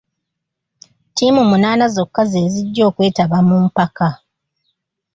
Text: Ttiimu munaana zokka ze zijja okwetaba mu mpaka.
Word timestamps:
Ttiimu 1.09 1.41
munaana 1.49 1.85
zokka 1.95 2.21
ze 2.31 2.41
zijja 2.53 2.83
okwetaba 2.89 3.37
mu 3.47 3.55
mpaka. 3.65 4.09